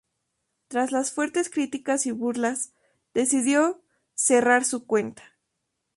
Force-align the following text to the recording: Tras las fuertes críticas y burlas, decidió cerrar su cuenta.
Tras 0.67 0.91
las 0.91 1.11
fuertes 1.11 1.51
críticas 1.51 2.07
y 2.07 2.11
burlas, 2.11 2.73
decidió 3.13 3.83
cerrar 4.15 4.65
su 4.65 4.87
cuenta. 4.87 5.21